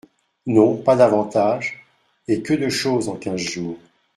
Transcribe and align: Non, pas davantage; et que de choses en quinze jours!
Non, 0.47 0.77
pas 0.77 0.95
davantage; 0.95 1.85
et 2.27 2.41
que 2.41 2.55
de 2.55 2.69
choses 2.69 3.07
en 3.07 3.17
quinze 3.17 3.41
jours! 3.41 3.77